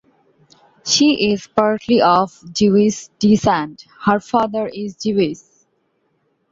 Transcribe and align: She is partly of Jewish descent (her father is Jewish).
She 0.83 1.31
is 1.31 1.45
partly 1.45 2.01
of 2.01 2.35
Jewish 2.51 3.09
descent 3.19 3.85
(her 4.05 4.19
father 4.19 4.65
is 4.67 4.95
Jewish). 4.95 5.41